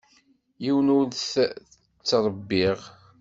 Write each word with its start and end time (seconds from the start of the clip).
Yiwen 0.63 0.89
ur 0.97 1.05
t-ttṛebbiɣ. 1.11 2.79